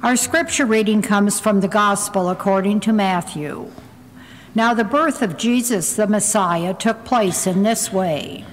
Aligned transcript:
Our 0.00 0.14
scripture 0.14 0.64
reading 0.64 1.02
comes 1.02 1.40
from 1.40 1.60
the 1.60 1.66
Gospel 1.66 2.30
according 2.30 2.78
to 2.80 2.92
Matthew. 2.92 3.68
Now, 4.54 4.72
the 4.72 4.84
birth 4.84 5.22
of 5.22 5.36
Jesus 5.36 5.96
the 5.96 6.06
Messiah 6.06 6.72
took 6.72 7.04
place 7.04 7.48
in 7.48 7.64
this 7.64 7.92
way. 7.92 8.44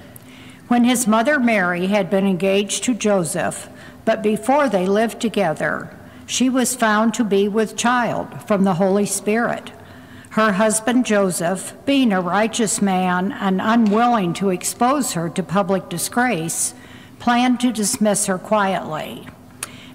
When 0.69 0.85
his 0.85 1.05
mother 1.05 1.39
Mary 1.39 1.85
had 1.85 2.09
been 2.09 2.25
engaged 2.25 2.83
to 2.85 2.95
Joseph, 2.95 3.69
but 4.05 4.23
before 4.23 4.69
they 4.69 4.87
lived 4.87 5.21
together, 5.21 5.95
she 6.25 6.49
was 6.49 6.75
found 6.75 7.13
to 7.13 7.23
be 7.23 7.47
with 7.47 7.77
child 7.77 8.41
from 8.47 8.63
the 8.63 8.73
Holy 8.73 9.05
Spirit. 9.05 9.71
Her 10.31 10.53
husband 10.53 11.05
Joseph, 11.05 11.75
being 11.85 12.11
a 12.11 12.21
righteous 12.21 12.81
man 12.81 13.31
and 13.31 13.61
unwilling 13.61 14.33
to 14.33 14.49
expose 14.49 15.13
her 15.13 15.29
to 15.29 15.43
public 15.43 15.89
disgrace, 15.89 16.73
planned 17.19 17.59
to 17.59 17.71
dismiss 17.71 18.25
her 18.25 18.39
quietly. 18.39 19.27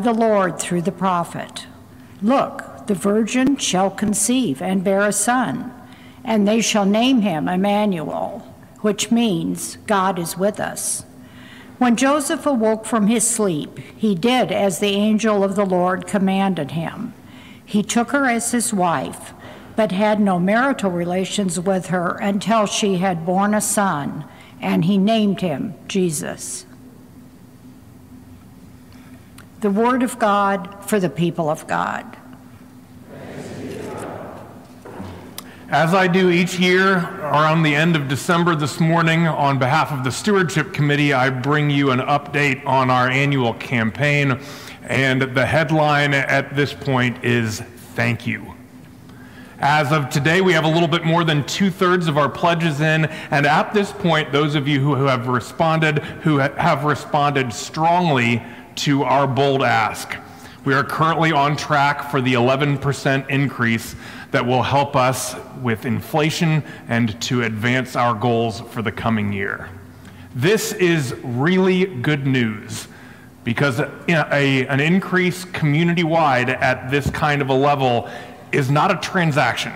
the 0.00 0.14
Lord 0.14 0.58
through 0.58 0.80
the 0.80 0.92
prophet. 0.92 1.66
Look, 2.22 2.86
the 2.86 2.94
virgin 2.94 3.58
shall 3.58 3.90
conceive 3.90 4.62
and 4.62 4.82
bear 4.82 5.02
a 5.02 5.12
son, 5.12 5.72
and 6.24 6.48
they 6.48 6.62
shall 6.62 6.86
name 6.86 7.20
him 7.20 7.48
Emmanuel, 7.48 8.38
which 8.80 9.10
means 9.10 9.76
God 9.86 10.18
is 10.18 10.38
with 10.38 10.58
us. 10.58 11.04
When 11.76 11.96
Joseph 11.96 12.46
awoke 12.46 12.86
from 12.86 13.08
his 13.08 13.28
sleep, 13.28 13.78
he 13.78 14.14
did 14.14 14.50
as 14.50 14.78
the 14.78 14.86
angel 14.86 15.44
of 15.44 15.54
the 15.54 15.66
Lord 15.66 16.06
commanded 16.06 16.70
him. 16.70 17.12
He 17.62 17.82
took 17.82 18.12
her 18.12 18.24
as 18.24 18.52
his 18.52 18.72
wife, 18.72 19.34
but 19.76 19.92
had 19.92 20.18
no 20.18 20.38
marital 20.38 20.90
relations 20.90 21.60
with 21.60 21.88
her 21.88 22.16
until 22.22 22.64
she 22.64 22.96
had 22.96 23.26
borne 23.26 23.52
a 23.52 23.60
son, 23.60 24.24
and 24.62 24.86
he 24.86 24.96
named 24.96 25.42
him 25.42 25.74
Jesus. 25.88 26.64
The 29.64 29.70
Word 29.70 30.02
of 30.02 30.18
God 30.18 30.84
for 30.84 31.00
the 31.00 31.08
people 31.08 31.48
of 31.48 31.66
God. 31.66 32.18
As 35.70 35.94
I 35.94 36.06
do 36.06 36.28
each 36.28 36.58
year 36.58 36.98
around 36.98 37.62
the 37.62 37.74
end 37.74 37.96
of 37.96 38.06
December 38.06 38.54
this 38.56 38.78
morning, 38.78 39.26
on 39.26 39.58
behalf 39.58 39.90
of 39.90 40.04
the 40.04 40.12
Stewardship 40.12 40.74
Committee, 40.74 41.14
I 41.14 41.30
bring 41.30 41.70
you 41.70 41.92
an 41.92 42.00
update 42.00 42.66
on 42.66 42.90
our 42.90 43.08
annual 43.08 43.54
campaign. 43.54 44.38
And 44.82 45.22
the 45.22 45.46
headline 45.46 46.12
at 46.12 46.54
this 46.54 46.74
point 46.74 47.24
is 47.24 47.60
Thank 47.94 48.26
You. 48.26 48.54
As 49.60 49.92
of 49.92 50.10
today, 50.10 50.42
we 50.42 50.52
have 50.52 50.64
a 50.64 50.68
little 50.68 50.88
bit 50.88 51.06
more 51.06 51.24
than 51.24 51.42
two 51.46 51.70
thirds 51.70 52.06
of 52.06 52.18
our 52.18 52.28
pledges 52.28 52.82
in. 52.82 53.06
And 53.30 53.46
at 53.46 53.72
this 53.72 53.92
point, 53.92 54.30
those 54.30 54.56
of 54.56 54.68
you 54.68 54.80
who 54.80 55.04
have 55.04 55.26
responded, 55.26 56.00
who 56.00 56.36
have 56.36 56.84
responded 56.84 57.50
strongly 57.50 58.42
to 58.76 59.02
our 59.02 59.26
bold 59.26 59.62
ask, 59.62 60.16
we 60.64 60.74
are 60.74 60.84
currently 60.84 61.30
on 61.30 61.56
track 61.56 62.10
for 62.10 62.20
the 62.20 62.34
11% 62.34 63.28
increase 63.28 63.94
that 64.30 64.44
will 64.44 64.62
help 64.62 64.96
us 64.96 65.36
with 65.62 65.84
inflation 65.84 66.64
and 66.88 67.20
to 67.22 67.42
advance 67.42 67.96
our 67.96 68.14
goals 68.14 68.60
for 68.60 68.82
the 68.82 68.92
coming 68.92 69.32
year. 69.32 69.68
This 70.34 70.72
is 70.72 71.14
really 71.22 71.84
good 71.84 72.26
news 72.26 72.88
because 73.44 73.78
a, 73.78 74.66
an 74.66 74.80
increase 74.80 75.44
community 75.44 76.02
wide 76.02 76.48
at 76.48 76.90
this 76.90 77.10
kind 77.10 77.42
of 77.42 77.50
a 77.50 77.54
level 77.54 78.08
is 78.50 78.70
not 78.70 78.90
a 78.90 78.96
transaction. 78.96 79.72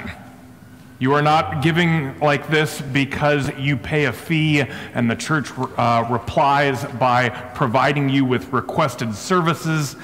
You 1.01 1.13
are 1.15 1.23
not 1.23 1.63
giving 1.63 2.19
like 2.19 2.49
this 2.49 2.81
because 2.81 3.57
you 3.57 3.77
pay 3.77 4.07
a 4.07 4.13
fee 4.13 4.63
and 4.95 5.09
the 5.09 5.15
church 5.15 5.51
uh, 5.57 6.05
replies 6.11 6.85
by 6.85 7.29
providing 7.29 8.09
you 8.09 8.25
with 8.25 8.53
requested 8.53 9.15
services. 9.15 9.95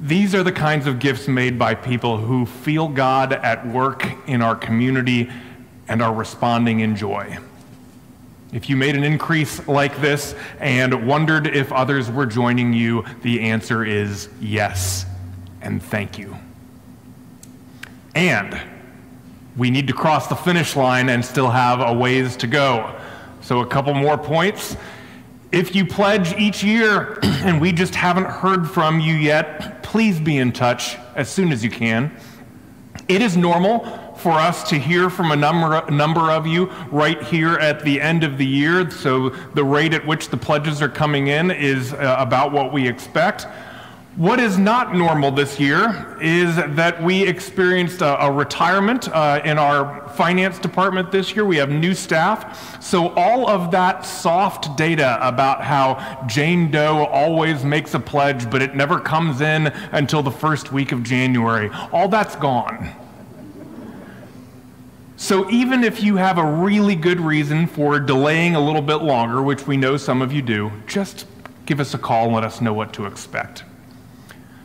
These 0.00 0.34
are 0.34 0.42
the 0.42 0.52
kinds 0.52 0.86
of 0.86 0.98
gifts 0.98 1.28
made 1.28 1.58
by 1.58 1.74
people 1.74 2.18
who 2.18 2.44
feel 2.44 2.88
God 2.88 3.32
at 3.32 3.66
work 3.66 4.06
in 4.28 4.42
our 4.42 4.54
community 4.54 5.30
and 5.88 6.02
are 6.02 6.14
responding 6.14 6.80
in 6.80 6.94
joy. 6.94 7.38
If 8.52 8.68
you 8.68 8.76
made 8.76 8.96
an 8.96 9.04
increase 9.04 9.66
like 9.66 9.98
this 10.00 10.34
and 10.60 11.06
wondered 11.06 11.46
if 11.46 11.72
others 11.72 12.10
were 12.10 12.26
joining 12.26 12.74
you, 12.74 13.04
the 13.22 13.40
answer 13.40 13.84
is 13.84 14.28
yes, 14.40 15.06
and 15.62 15.82
thank 15.82 16.18
you. 16.18 16.36
And 18.14 18.60
we 19.58 19.70
need 19.70 19.88
to 19.88 19.92
cross 19.92 20.28
the 20.28 20.36
finish 20.36 20.76
line 20.76 21.08
and 21.08 21.22
still 21.22 21.50
have 21.50 21.80
a 21.80 21.92
ways 21.92 22.36
to 22.36 22.46
go. 22.46 22.94
So, 23.40 23.60
a 23.60 23.66
couple 23.66 23.92
more 23.92 24.16
points. 24.16 24.76
If 25.50 25.74
you 25.74 25.84
pledge 25.84 26.32
each 26.34 26.62
year 26.62 27.18
and 27.22 27.60
we 27.60 27.72
just 27.72 27.94
haven't 27.94 28.26
heard 28.26 28.70
from 28.70 29.00
you 29.00 29.14
yet, 29.14 29.82
please 29.82 30.20
be 30.20 30.36
in 30.38 30.52
touch 30.52 30.96
as 31.16 31.28
soon 31.28 31.50
as 31.50 31.64
you 31.64 31.70
can. 31.70 32.16
It 33.08 33.20
is 33.20 33.36
normal 33.36 34.14
for 34.18 34.32
us 34.32 34.68
to 34.68 34.78
hear 34.78 35.10
from 35.10 35.32
a 35.32 35.36
number, 35.36 35.90
number 35.90 36.30
of 36.30 36.46
you 36.46 36.66
right 36.90 37.22
here 37.22 37.54
at 37.54 37.84
the 37.84 38.00
end 38.00 38.24
of 38.24 38.36
the 38.36 38.46
year. 38.46 38.90
So 38.90 39.30
the 39.30 39.64
rate 39.64 39.94
at 39.94 40.06
which 40.06 40.28
the 40.28 40.36
pledges 40.36 40.82
are 40.82 40.88
coming 40.88 41.28
in 41.28 41.50
is 41.50 41.92
uh, 41.94 42.16
about 42.18 42.52
what 42.52 42.72
we 42.72 42.86
expect. 42.86 43.46
What 44.16 44.40
is 44.40 44.58
not 44.58 44.96
normal 44.96 45.30
this 45.30 45.60
year 45.60 46.18
is 46.20 46.56
that 46.56 47.00
we 47.00 47.24
experienced 47.24 48.00
a, 48.00 48.24
a 48.24 48.32
retirement 48.32 49.08
uh, 49.10 49.40
in 49.44 49.58
our 49.58 50.08
finance 50.10 50.58
department 50.58 51.12
this 51.12 51.36
year. 51.36 51.44
We 51.44 51.56
have 51.58 51.70
new 51.70 51.94
staff. 51.94 52.82
So, 52.82 53.10
all 53.10 53.48
of 53.48 53.70
that 53.70 54.04
soft 54.04 54.76
data 54.76 55.18
about 55.20 55.62
how 55.62 56.24
Jane 56.26 56.70
Doe 56.72 57.06
always 57.06 57.64
makes 57.64 57.94
a 57.94 58.00
pledge, 58.00 58.50
but 58.50 58.60
it 58.60 58.74
never 58.74 58.98
comes 58.98 59.40
in 59.40 59.68
until 59.92 60.24
the 60.24 60.32
first 60.32 60.72
week 60.72 60.90
of 60.90 61.04
January, 61.04 61.70
all 61.92 62.08
that's 62.08 62.34
gone. 62.34 62.90
So, 65.16 65.48
even 65.48 65.84
if 65.84 66.02
you 66.02 66.16
have 66.16 66.38
a 66.38 66.44
really 66.44 66.96
good 66.96 67.20
reason 67.20 67.68
for 67.68 68.00
delaying 68.00 68.56
a 68.56 68.60
little 68.60 68.82
bit 68.82 68.96
longer, 68.96 69.42
which 69.42 69.66
we 69.66 69.76
know 69.76 69.96
some 69.96 70.22
of 70.22 70.32
you 70.32 70.42
do, 70.42 70.72
just 70.88 71.26
give 71.66 71.78
us 71.78 71.94
a 71.94 71.98
call 71.98 72.24
and 72.24 72.34
let 72.34 72.42
us 72.42 72.60
know 72.60 72.72
what 72.72 72.92
to 72.94 73.06
expect. 73.06 73.62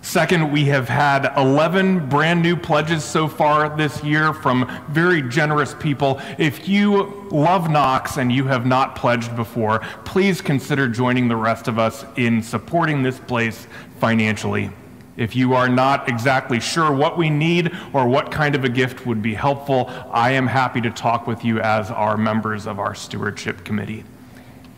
Second, 0.03 0.51
we 0.51 0.65
have 0.65 0.89
had 0.89 1.31
11 1.37 2.09
brand 2.09 2.41
new 2.41 2.57
pledges 2.57 3.05
so 3.05 3.25
far 3.25 3.75
this 3.75 4.03
year 4.03 4.33
from 4.33 4.69
very 4.89 5.21
generous 5.21 5.73
people. 5.75 6.19
If 6.37 6.67
you 6.67 7.27
love 7.31 7.71
Knox 7.71 8.17
and 8.17 8.29
you 8.29 8.43
have 8.47 8.65
not 8.65 8.97
pledged 8.97 9.33
before, 9.37 9.79
please 10.03 10.41
consider 10.41 10.89
joining 10.89 11.29
the 11.29 11.37
rest 11.37 11.69
of 11.69 11.79
us 11.79 12.05
in 12.17 12.43
supporting 12.43 13.01
this 13.01 13.17
place 13.17 13.65
financially. 14.01 14.71
If 15.15 15.37
you 15.37 15.53
are 15.53 15.69
not 15.69 16.09
exactly 16.09 16.59
sure 16.59 16.91
what 16.91 17.17
we 17.17 17.29
need 17.29 17.71
or 17.93 18.05
what 18.05 18.29
kind 18.29 18.55
of 18.55 18.65
a 18.65 18.69
gift 18.69 19.05
would 19.05 19.21
be 19.21 19.33
helpful, 19.33 19.89
I 20.11 20.31
am 20.31 20.47
happy 20.47 20.81
to 20.81 20.89
talk 20.91 21.27
with 21.27 21.45
you 21.45 21.61
as 21.61 21.89
our 21.89 22.17
members 22.17 22.67
of 22.67 22.77
our 22.77 22.93
stewardship 22.93 23.63
committee. 23.63 24.03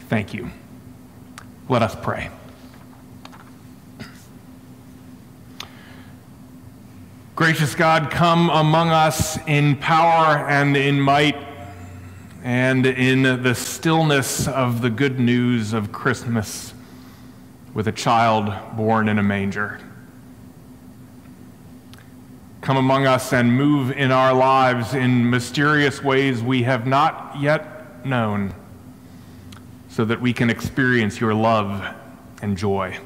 Thank 0.08 0.36
you. 0.36 0.52
Let 1.68 1.82
us 1.82 1.96
pray. 1.96 2.30
Gracious 7.36 7.76
God, 7.76 8.12
come 8.12 8.50
among 8.50 8.92
us 8.92 9.38
in 9.46 9.76
power 9.76 10.48
and 10.48 10.78
in 10.78 11.02
might 11.02 11.36
and 12.46 12.86
in 12.86 13.44
the 13.44 13.54
stillness 13.54 14.48
of 14.48 14.82
the 14.82 14.90
good 14.90 15.20
news 15.20 15.74
of 15.74 15.92
Christmas 15.92 16.74
with 17.74 17.90
a 17.90 17.92
child 17.92 18.54
born 18.78 19.10
in 19.10 19.20
a 19.20 19.24
manger. 19.24 19.82
Come 22.62 22.78
among 22.78 23.06
us 23.06 23.34
and 23.34 23.52
move 23.52 23.92
in 23.92 24.14
our 24.14 24.34
lives 24.34 24.94
in 24.94 25.30
mysterious 25.30 26.02
ways 26.02 26.42
we 26.42 26.64
have 26.64 26.88
not 26.88 27.36
yet 27.38 28.06
known 28.06 28.56
so 29.90 30.06
that 30.06 30.22
we 30.22 30.32
can 30.32 30.50
experience 30.50 31.20
your 31.20 31.34
love 31.34 31.86
and 32.42 32.58
joy. 32.58 32.98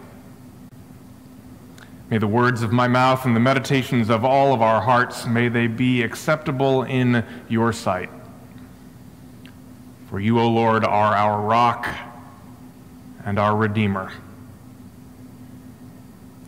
May 2.09 2.17
the 2.17 2.27
words 2.27 2.63
of 2.63 2.71
my 2.71 2.87
mouth 2.87 3.25
and 3.25 3.35
the 3.35 3.39
meditations 3.39 4.09
of 4.09 4.25
all 4.25 4.51
of 4.51 4.63
our 4.63 4.81
hearts, 4.81 5.27
may 5.27 5.47
they 5.47 5.67
be 5.67 6.01
acceptable 6.01 6.81
in 6.81 7.23
your 7.47 7.71
sight. 7.71 8.09
For 10.09 10.19
you, 10.19 10.39
O 10.39 10.47
Lord, 10.47 10.83
are 10.83 11.15
our 11.15 11.39
rock 11.39 11.87
and 13.25 13.37
our 13.37 13.55
Redeemer. 13.55 14.11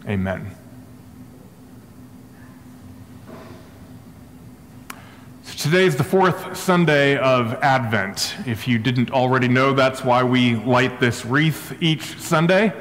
Amen. 0.07 0.49
So 5.43 5.69
today 5.69 5.85
is 5.85 5.95
the 5.95 6.03
fourth 6.03 6.57
Sunday 6.57 7.17
of 7.17 7.53
Advent. 7.61 8.33
If 8.47 8.67
you 8.67 8.79
didn't 8.79 9.11
already 9.11 9.47
know, 9.47 9.73
that's 9.75 10.03
why 10.03 10.23
we 10.23 10.55
light 10.55 10.99
this 10.99 11.23
wreath 11.23 11.77
each 11.79 12.17
Sunday. 12.17 12.73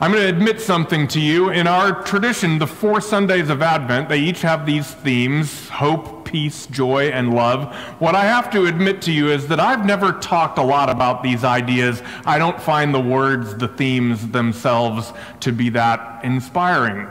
I'm 0.00 0.12
going 0.12 0.22
to 0.22 0.28
admit 0.28 0.60
something 0.60 1.08
to 1.08 1.20
you. 1.20 1.50
In 1.50 1.66
our 1.66 2.04
tradition, 2.04 2.60
the 2.60 2.68
four 2.68 3.00
Sundays 3.00 3.50
of 3.50 3.62
Advent, 3.62 4.08
they 4.08 4.20
each 4.20 4.42
have 4.42 4.64
these 4.64 4.86
themes 4.86 5.68
hope, 5.68 6.24
peace, 6.24 6.66
joy, 6.66 7.08
and 7.08 7.34
love. 7.34 7.74
What 7.98 8.14
I 8.14 8.24
have 8.24 8.48
to 8.52 8.66
admit 8.66 9.02
to 9.02 9.12
you 9.12 9.28
is 9.28 9.48
that 9.48 9.58
I've 9.58 9.84
never 9.84 10.12
talked 10.12 10.58
a 10.58 10.62
lot 10.62 10.88
about 10.88 11.24
these 11.24 11.42
ideas. 11.42 12.00
I 12.24 12.38
don't 12.38 12.60
find 12.62 12.94
the 12.94 13.00
words, 13.00 13.56
the 13.56 13.66
themes 13.66 14.28
themselves, 14.28 15.12
to 15.40 15.50
be 15.50 15.68
that 15.70 16.24
inspiring. 16.24 17.08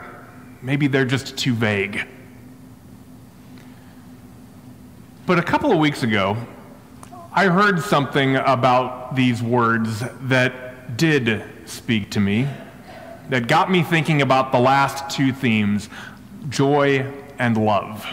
Maybe 0.62 0.86
they're 0.86 1.04
just 1.04 1.36
too 1.36 1.52
vague. 1.52 2.06
But 5.26 5.38
a 5.38 5.42
couple 5.42 5.70
of 5.70 5.78
weeks 5.78 6.04
ago, 6.04 6.38
I 7.34 7.48
heard 7.48 7.82
something 7.82 8.36
about 8.36 9.14
these 9.14 9.42
words 9.42 10.02
that 10.22 10.96
did 10.96 11.44
speak 11.66 12.10
to 12.12 12.20
me, 12.20 12.48
that 13.28 13.46
got 13.46 13.70
me 13.70 13.82
thinking 13.82 14.22
about 14.22 14.52
the 14.52 14.58
last 14.58 15.10
two 15.14 15.32
themes 15.32 15.88
joy 16.48 17.06
and 17.38 17.56
love. 17.56 18.06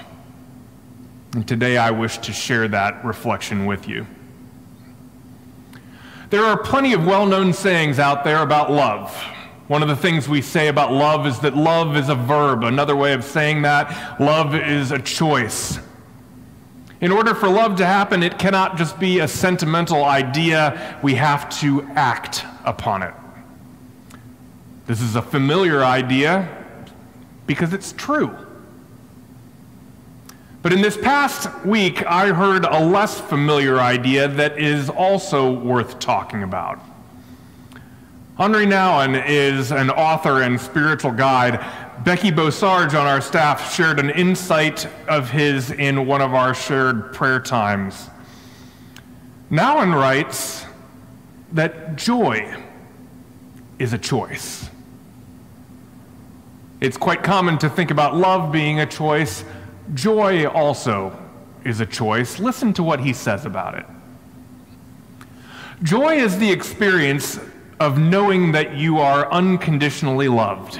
And 1.34 1.48
today 1.48 1.78
I 1.78 1.92
wish 1.92 2.18
to 2.20 2.34
share 2.34 2.68
that 2.70 3.04
reflection 3.04 3.66
with 3.66 3.88
you. 3.88 4.06
There 6.30 6.44
are 6.44 6.58
plenty 6.58 6.94
of 6.94 7.06
well 7.06 7.26
known 7.26 7.54
sayings 7.54 8.00
out 8.00 8.24
there 8.24 8.42
about 8.42 8.72
love. 8.72 9.14
One 9.68 9.82
of 9.82 9.88
the 9.90 9.96
things 9.96 10.30
we 10.30 10.42
say 10.42 10.68
about 10.68 10.92
love 10.92 11.26
is 11.26 11.40
that 11.40 11.56
love 11.56 11.98
is 11.98 12.10
a 12.10 12.16
verb. 12.16 12.64
Another 12.64 12.96
way 12.96 13.14
of 13.14 13.24
saying 13.24 13.64
that, 13.64 14.20
love 14.22 14.54
is 14.54 14.92
a 14.92 15.00
choice. 15.00 15.80
In 17.02 17.12
order 17.12 17.36
for 17.36 17.50
love 17.50 17.76
to 17.78 17.86
happen, 17.86 18.24
it 18.24 18.38
cannot 18.38 18.78
just 18.78 19.00
be 19.00 19.20
a 19.20 19.28
sentimental 19.28 20.06
idea. 20.06 21.00
We 21.04 21.16
have 21.16 21.50
to 21.60 21.84
act 21.96 22.46
upon 22.64 23.04
it. 23.04 23.14
This 24.86 25.02
is 25.02 25.16
a 25.16 25.22
familiar 25.22 25.84
idea 25.84 26.48
because 27.48 27.74
it's 27.74 27.92
true. 27.94 28.36
But 30.62 30.74
in 30.74 30.82
this 30.82 30.98
past 30.98 31.66
week, 31.66 32.04
I 32.06 32.30
heard 32.30 32.66
a 32.66 32.84
less 32.84 33.20
familiar 33.20 33.80
idea 33.80 34.28
that 34.28 34.58
is 34.60 34.90
also 34.90 35.52
worth 35.52 36.00
talking 36.00 36.44
about. 36.44 36.80
Henri 38.38 38.66
Nouwen 38.66 39.24
is 39.28 39.72
an 39.72 39.90
author 39.92 40.42
and 40.42 40.60
spiritual 40.60 41.12
guide 41.12 41.64
Becky 42.04 42.30
Beausarge 42.30 42.90
on 42.90 43.08
our 43.08 43.22
staff 43.22 43.74
shared 43.74 44.00
an 44.00 44.10
insight 44.10 44.88
of 45.08 45.30
his 45.30 45.72
in 45.72 46.06
one 46.06 46.22
of 46.22 46.34
our 46.34 46.54
shared 46.54 47.14
prayer 47.14 47.40
times. 47.40 48.10
Nouwen 49.50 49.94
writes 49.94 50.66
that 51.54 51.96
joy 51.96 52.54
is 53.80 53.94
a 53.94 53.98
choice. 53.98 54.70
It's 56.86 56.98
quite 56.98 57.24
common 57.24 57.58
to 57.58 57.68
think 57.68 57.90
about 57.90 58.16
love 58.16 58.52
being 58.52 58.80
a 58.80 58.86
choice. 58.86 59.44
Joy 59.96 60.46
also 60.46 61.18
is 61.64 61.80
a 61.80 61.86
choice. 61.88 62.38
Listen 62.38 62.74
to 62.74 62.84
what 62.84 63.00
he 63.00 63.12
says 63.12 63.48
about 63.48 63.74
it. 63.74 63.88
Joy 65.82 66.18
is 66.18 66.38
the 66.38 66.52
experience 66.52 67.40
of 67.80 67.98
knowing 67.98 68.52
that 68.52 68.76
you 68.76 69.00
are 69.00 69.32
unconditionally 69.32 70.28
loved 70.28 70.80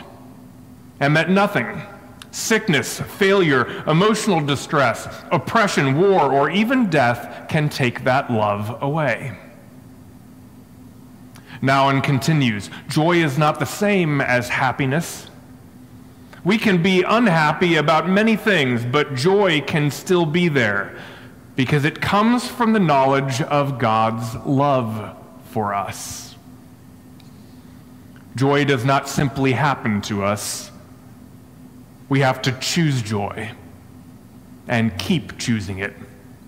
and 1.00 1.18
that 1.18 1.32
nothing, 1.32 1.82
sickness, 2.30 3.00
failure, 3.00 3.84
emotional 3.88 4.42
distress, 4.42 5.08
oppression, 5.32 6.00
war, 6.00 6.32
or 6.32 6.52
even 6.52 6.88
death 6.88 7.50
can 7.50 7.68
take 7.68 8.04
that 8.04 8.30
love 8.30 8.78
away. 8.84 9.36
Nouwen 11.64 12.04
continues 12.04 12.70
Joy 12.90 13.24
is 13.24 13.40
not 13.40 13.58
the 13.58 13.66
same 13.66 14.22
as 14.22 14.50
happiness. 14.50 15.32
We 16.46 16.60
can 16.60 16.84
be 16.84 17.02
unhappy 17.02 17.76
about 17.76 18.08
many 18.08 18.36
things, 18.36 18.86
but 18.86 19.16
joy 19.16 19.62
can 19.62 19.90
still 19.90 20.28
be 20.28 20.48
there 20.48 20.96
because 21.56 21.86
it 21.86 22.00
comes 22.00 22.48
from 22.48 22.72
the 22.72 22.80
knowledge 22.80 23.42
of 23.42 23.80
God's 23.80 24.36
love 24.46 25.18
for 25.50 25.74
us. 25.74 26.36
Joy 28.36 28.64
does 28.64 28.86
not 28.86 29.10
simply 29.10 29.54
happen 29.54 30.02
to 30.04 30.24
us, 30.24 30.70
we 32.10 32.20
have 32.20 32.44
to 32.44 32.52
choose 32.60 33.02
joy 33.02 33.52
and 34.68 34.96
keep 35.00 35.40
choosing 35.40 35.80
it 35.80 35.94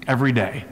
every 0.05 0.31
day. 0.31 0.65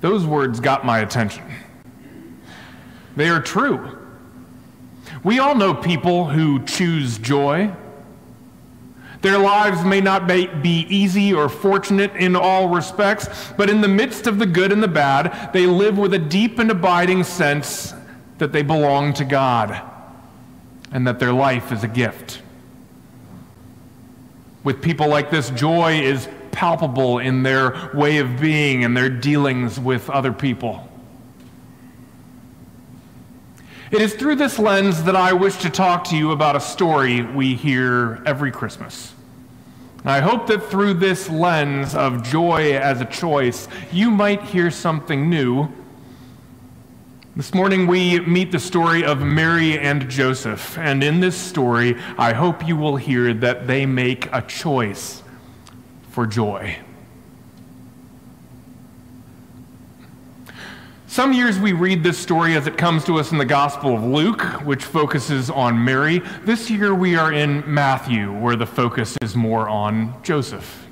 Those 0.00 0.24
words 0.24 0.58
got 0.58 0.86
my 0.86 1.00
attention. 1.00 1.44
They 3.14 3.28
are 3.28 3.40
true. 3.40 4.01
We 5.24 5.38
all 5.38 5.54
know 5.54 5.72
people 5.74 6.26
who 6.26 6.64
choose 6.64 7.18
joy. 7.18 7.72
Their 9.20 9.38
lives 9.38 9.84
may 9.84 10.00
not 10.00 10.26
be 10.26 10.86
easy 10.88 11.32
or 11.32 11.48
fortunate 11.48 12.16
in 12.16 12.34
all 12.34 12.68
respects, 12.68 13.52
but 13.56 13.70
in 13.70 13.80
the 13.80 13.88
midst 13.88 14.26
of 14.26 14.40
the 14.40 14.46
good 14.46 14.72
and 14.72 14.82
the 14.82 14.88
bad, 14.88 15.52
they 15.52 15.66
live 15.66 15.96
with 15.96 16.12
a 16.14 16.18
deep 16.18 16.58
and 16.58 16.70
abiding 16.70 17.22
sense 17.22 17.94
that 18.38 18.52
they 18.52 18.62
belong 18.62 19.14
to 19.14 19.24
God 19.24 19.80
and 20.90 21.06
that 21.06 21.20
their 21.20 21.32
life 21.32 21.70
is 21.70 21.84
a 21.84 21.88
gift. 21.88 22.42
With 24.64 24.82
people 24.82 25.06
like 25.06 25.30
this, 25.30 25.50
joy 25.50 26.00
is 26.00 26.28
palpable 26.50 27.18
in 27.18 27.44
their 27.44 27.90
way 27.94 28.18
of 28.18 28.40
being 28.40 28.84
and 28.84 28.96
their 28.96 29.08
dealings 29.08 29.78
with 29.78 30.10
other 30.10 30.32
people. 30.32 30.88
It 33.92 34.00
is 34.00 34.14
through 34.14 34.36
this 34.36 34.58
lens 34.58 35.04
that 35.04 35.14
I 35.14 35.34
wish 35.34 35.58
to 35.58 35.68
talk 35.68 36.04
to 36.04 36.16
you 36.16 36.30
about 36.30 36.56
a 36.56 36.60
story 36.60 37.20
we 37.20 37.54
hear 37.54 38.22
every 38.24 38.50
Christmas. 38.50 39.12
I 40.02 40.20
hope 40.20 40.46
that 40.46 40.64
through 40.70 40.94
this 40.94 41.28
lens 41.28 41.94
of 41.94 42.22
joy 42.22 42.72
as 42.72 43.02
a 43.02 43.04
choice, 43.04 43.68
you 43.92 44.10
might 44.10 44.42
hear 44.42 44.70
something 44.70 45.28
new 45.28 45.68
this 47.36 47.54
morning 47.54 47.86
we 47.86 48.20
meet 48.20 48.50
the 48.50 48.58
story 48.58 49.04
of 49.04 49.20
Mary 49.20 49.78
and 49.78 50.08
Joseph, 50.10 50.76
and 50.76 51.02
in 51.02 51.20
this 51.20 51.34
story, 51.34 51.96
I 52.18 52.34
hope 52.34 52.66
you 52.66 52.76
will 52.76 52.96
hear 52.96 53.32
that 53.32 53.66
they 53.66 53.86
make 53.86 54.28
a 54.32 54.42
choice 54.42 55.22
for 56.10 56.26
joy. 56.26 56.78
Some 61.12 61.34
years 61.34 61.58
we 61.58 61.74
read 61.74 62.02
this 62.02 62.16
story 62.16 62.56
as 62.56 62.66
it 62.66 62.78
comes 62.78 63.04
to 63.04 63.18
us 63.18 63.32
in 63.32 63.36
the 63.36 63.44
Gospel 63.44 63.94
of 63.94 64.02
Luke, 64.02 64.40
which 64.64 64.82
focuses 64.82 65.50
on 65.50 65.84
Mary. 65.84 66.20
This 66.44 66.70
year 66.70 66.94
we 66.94 67.16
are 67.16 67.30
in 67.30 67.62
Matthew, 67.70 68.32
where 68.32 68.56
the 68.56 68.64
focus 68.64 69.18
is 69.20 69.36
more 69.36 69.68
on 69.68 70.14
Joseph. 70.22 70.86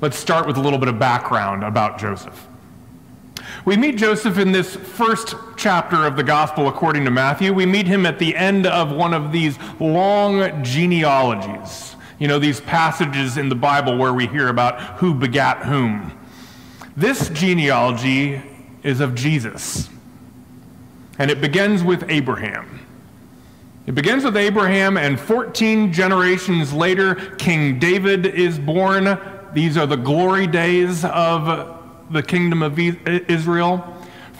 Let's 0.00 0.18
start 0.18 0.48
with 0.48 0.56
a 0.56 0.60
little 0.60 0.80
bit 0.80 0.88
of 0.88 0.98
background 0.98 1.62
about 1.62 2.00
Joseph. 2.00 2.48
We 3.64 3.76
meet 3.76 3.96
Joseph 3.96 4.38
in 4.38 4.50
this 4.50 4.74
first 4.74 5.36
chapter 5.56 6.04
of 6.04 6.16
the 6.16 6.24
Gospel 6.24 6.66
according 6.66 7.04
to 7.04 7.12
Matthew. 7.12 7.52
We 7.52 7.66
meet 7.66 7.86
him 7.86 8.04
at 8.04 8.18
the 8.18 8.34
end 8.34 8.66
of 8.66 8.90
one 8.90 9.14
of 9.14 9.30
these 9.30 9.56
long 9.78 10.64
genealogies. 10.64 11.94
You 12.18 12.26
know, 12.26 12.40
these 12.40 12.60
passages 12.60 13.36
in 13.36 13.48
the 13.48 13.54
Bible 13.54 13.96
where 13.96 14.12
we 14.12 14.26
hear 14.26 14.48
about 14.48 14.80
who 14.98 15.14
begat 15.14 15.64
whom. 15.64 16.18
This 16.96 17.28
genealogy 17.28 18.42
is 18.84 19.00
of 19.00 19.16
Jesus, 19.16 19.88
and 21.18 21.30
it 21.30 21.40
begins 21.40 21.82
with 21.82 22.04
Abraham. 22.08 22.86
It 23.86 23.94
begins 23.94 24.24
with 24.24 24.36
Abraham, 24.36 24.96
and 24.96 25.18
14 25.18 25.92
generations 25.92 26.72
later, 26.72 27.16
King 27.36 27.78
David 27.78 28.24
is 28.24 28.58
born. 28.58 29.18
These 29.52 29.76
are 29.76 29.86
the 29.86 29.96
glory 29.96 30.46
days 30.46 31.04
of 31.04 31.80
the 32.10 32.22
kingdom 32.22 32.62
of 32.62 32.78
Israel. 32.78 33.90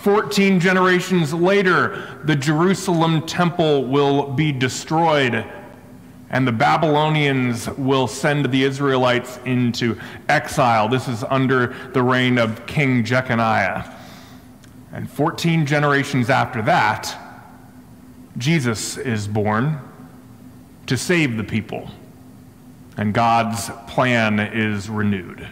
14 0.02 0.60
generations 0.60 1.32
later, 1.32 2.20
the 2.24 2.36
Jerusalem 2.36 3.26
temple 3.26 3.84
will 3.84 4.30
be 4.32 4.52
destroyed, 4.52 5.44
and 6.30 6.46
the 6.46 6.52
Babylonians 6.52 7.68
will 7.70 8.06
send 8.06 8.46
the 8.50 8.64
Israelites 8.64 9.38
into 9.44 9.98
exile. 10.28 10.88
This 10.88 11.06
is 11.06 11.22
under 11.24 11.74
the 11.92 12.02
reign 12.02 12.38
of 12.38 12.66
King 12.66 13.04
Jeconiah. 13.04 13.90
And 14.94 15.10
14 15.10 15.66
generations 15.66 16.30
after 16.30 16.62
that, 16.62 17.20
Jesus 18.38 18.96
is 18.96 19.26
born 19.26 19.80
to 20.86 20.96
save 20.96 21.36
the 21.36 21.42
people, 21.42 21.90
and 22.96 23.12
God's 23.12 23.70
plan 23.88 24.38
is 24.38 24.88
renewed. 24.88 25.48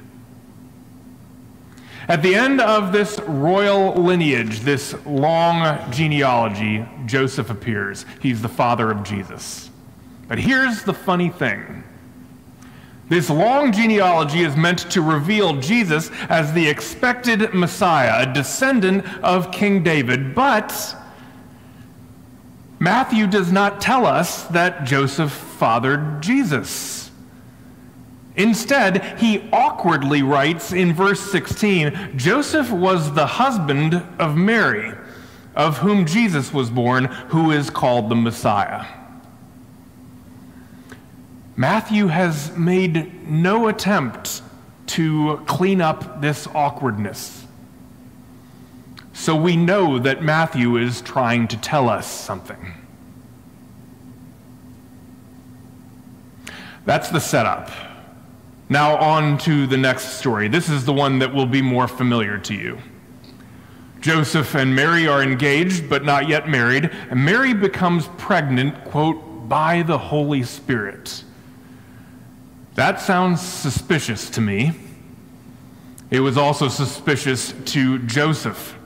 At 2.07 2.23
the 2.23 2.37
end 2.37 2.61
of 2.61 2.93
this 2.93 3.19
royal 3.21 3.95
lineage, 3.95 4.61
this 4.61 4.95
long 5.05 5.91
genealogy, 5.91 6.87
Joseph 7.07 7.51
appears. 7.51 8.07
He's 8.21 8.43
the 8.43 8.49
father 8.49 8.93
of 8.93 9.03
Jesus. 9.03 9.71
But 10.29 10.39
here's 10.39 10.85
the 10.85 10.95
funny 10.95 11.31
thing 11.31 11.83
This 13.12 13.28
long 13.28 13.73
genealogy 13.73 14.42
is 14.42 14.57
meant 14.57 14.90
to 14.90 15.02
reveal 15.02 15.61
Jesus 15.61 16.11
as 16.31 16.50
the 16.54 16.66
expected 16.66 17.52
Messiah, 17.52 18.26
a 18.26 18.33
descendant 18.33 19.04
of 19.23 19.52
King 19.52 19.83
David. 19.83 20.35
But 20.35 20.97
Matthew 22.78 23.26
does 23.26 23.52
not 23.52 23.83
tell 23.83 24.07
us 24.07 24.45
that 24.45 24.85
Joseph 24.85 25.31
fathered 25.31 26.23
Jesus. 26.23 27.11
Instead, 28.37 29.19
he 29.19 29.47
awkwardly 29.52 30.23
writes 30.23 30.73
in 30.73 30.95
verse 30.95 31.21
16 31.21 32.14
Joseph 32.16 32.71
was 32.71 33.12
the 33.12 33.26
husband 33.26 34.02
of 34.19 34.38
Mary, 34.38 34.90
of 35.54 35.76
whom 35.76 36.07
Jesus 36.07 36.50
was 36.50 36.71
born, 36.71 37.04
who 37.28 37.50
is 37.50 37.69
called 37.69 38.09
the 38.09 38.14
Messiah. 38.14 39.01
Matthew 41.62 42.09
has 42.09 42.50
made 42.57 43.28
no 43.28 43.69
attempt 43.69 44.42
to 44.87 45.40
clean 45.47 45.81
up 45.81 46.21
this 46.21 46.49
awkwardness. 46.49 47.47
So 49.12 49.37
we 49.37 49.54
know 49.54 50.00
that 50.00 50.25
Matthew 50.25 50.76
is 50.76 51.00
trying 51.02 51.47
to 51.47 51.57
tell 51.57 51.88
us 51.88 52.04
something. 52.04 52.75
That's 56.85 57.11
the 57.11 57.21
setup. 57.21 57.71
Now, 58.69 58.97
on 58.97 59.38
to 59.38 59.69
the 59.69 59.78
next 59.78 60.19
story. 60.19 60.49
This 60.49 60.69
is 60.69 60.85
the 60.85 60.92
one 60.92 61.21
that 61.21 61.33
will 61.33 61.47
be 61.47 61.62
more 61.62 61.87
familiar 61.87 62.38
to 62.38 62.54
you. 62.54 62.78
Joseph 64.00 64.57
and 64.57 64.75
Mary 64.75 65.07
are 65.07 65.23
engaged, 65.23 65.88
but 65.88 66.04
not 66.04 66.28
yet 66.28 66.49
married, 66.49 66.90
and 67.09 67.25
Mary 67.25 67.54
becomes 67.54 68.09
pregnant, 68.19 68.85
quote, 68.87 69.49
by 69.49 69.83
the 69.83 69.99
Holy 69.99 70.42
Spirit. 70.42 71.23
That 72.75 73.00
sounds 73.00 73.41
suspicious 73.41 74.31
to 74.31 74.41
me. 74.41 74.73
It 76.11 76.21
was 76.21 76.37
also 76.37 76.69
suspicious 76.69 77.55
to 77.67 77.99
Joseph. 78.00 78.79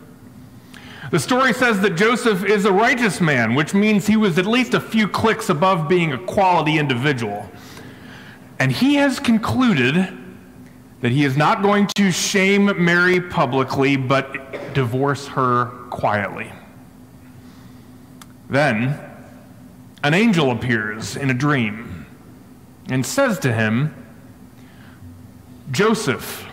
The 1.11 1.21
story 1.21 1.53
says 1.53 1.81
that 1.81 1.97
Joseph 1.97 2.45
is 2.45 2.65
a 2.65 2.73
righteous 2.73 3.21
man, 3.21 3.55
which 3.55 3.75
means 3.75 4.07
he 4.07 4.17
was 4.17 4.39
at 4.39 4.47
least 4.47 4.75
a 4.75 4.81
few 4.81 5.07
clicks 5.07 5.49
above 5.49 5.89
being 5.89 6.13
a 6.13 6.19
quality 6.19 6.79
individual. 6.79 7.49
And 8.59 8.73
he 8.73 8.97
has 8.97 9.21
concluded 9.21 9.95
that 11.01 11.13
he 11.13 11.25
is 11.25 11.37
not 11.37 11.63
going 11.63 11.87
to 11.97 12.11
shame 12.11 12.85
Mary 12.85 13.21
publicly, 13.21 13.97
but 13.97 14.75
divorce 14.75 15.29
her 15.29 15.67
quietly. 15.91 16.51
Then, 18.49 18.99
an 20.03 20.15
angel 20.15 20.51
appears 20.51 21.17
in 21.17 21.31
a 21.31 21.35
dream 21.35 21.86
and 22.89 23.05
says 23.05 23.39
to 23.41 23.53
him, 23.53 23.95
Joseph, 25.71 26.47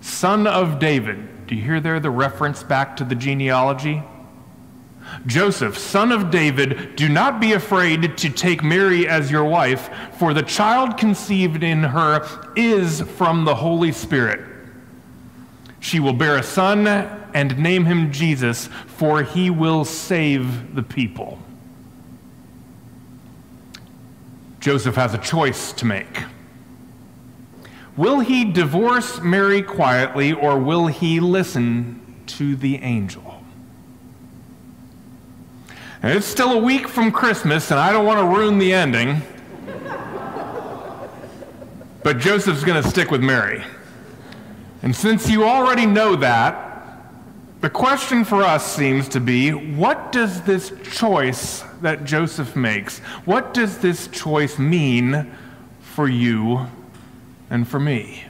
son 0.00 0.46
of 0.46 0.78
David. 0.78 1.46
Do 1.46 1.54
you 1.54 1.62
hear 1.62 1.80
there 1.80 2.00
the 2.00 2.10
reference 2.10 2.62
back 2.62 2.96
to 2.96 3.04
the 3.04 3.14
genealogy? 3.14 4.02
Joseph, 5.26 5.76
son 5.76 6.12
of 6.12 6.30
David, 6.30 6.96
do 6.96 7.08
not 7.08 7.40
be 7.40 7.52
afraid 7.52 8.16
to 8.18 8.30
take 8.30 8.62
Mary 8.62 9.06
as 9.06 9.30
your 9.30 9.44
wife, 9.44 9.90
for 10.18 10.32
the 10.32 10.42
child 10.42 10.96
conceived 10.96 11.62
in 11.62 11.82
her 11.82 12.26
is 12.56 13.02
from 13.02 13.44
the 13.44 13.54
Holy 13.54 13.92
Spirit. 13.92 14.40
She 15.80 16.00
will 16.00 16.14
bear 16.14 16.38
a 16.38 16.42
son 16.42 16.86
and 16.86 17.58
name 17.58 17.84
him 17.84 18.10
Jesus, 18.12 18.68
for 18.86 19.22
he 19.22 19.50
will 19.50 19.84
save 19.84 20.74
the 20.74 20.82
people. 20.82 21.38
Joseph 24.64 24.94
has 24.94 25.12
a 25.12 25.18
choice 25.18 25.74
to 25.74 25.84
make. 25.84 26.22
Will 27.98 28.20
he 28.20 28.50
divorce 28.50 29.20
Mary 29.20 29.60
quietly 29.60 30.32
or 30.32 30.58
will 30.58 30.86
he 30.86 31.20
listen 31.20 32.22
to 32.28 32.56
the 32.56 32.76
angel? 32.76 33.42
And 36.00 36.16
it's 36.16 36.24
still 36.24 36.52
a 36.52 36.58
week 36.58 36.88
from 36.88 37.12
Christmas, 37.12 37.70
and 37.70 37.78
I 37.78 37.92
don't 37.92 38.06
want 38.06 38.20
to 38.20 38.24
ruin 38.24 38.58
the 38.58 38.72
ending. 38.72 39.20
but 42.02 42.18
Joseph's 42.18 42.64
going 42.64 42.82
to 42.82 42.88
stick 42.88 43.10
with 43.10 43.22
Mary. 43.22 43.62
And 44.80 44.96
since 44.96 45.28
you 45.28 45.44
already 45.44 45.84
know 45.84 46.16
that, 46.16 46.73
the 47.64 47.70
question 47.70 48.26
for 48.26 48.42
us 48.42 48.76
seems 48.76 49.08
to 49.08 49.20
be 49.20 49.48
what 49.50 50.12
does 50.12 50.42
this 50.42 50.70
choice 50.92 51.64
that 51.80 52.04
Joseph 52.04 52.54
makes, 52.54 52.98
what 53.24 53.54
does 53.54 53.78
this 53.78 54.06
choice 54.08 54.58
mean 54.58 55.34
for 55.80 56.06
you 56.06 56.66
and 57.48 57.66
for 57.66 57.80
me? 57.80 58.22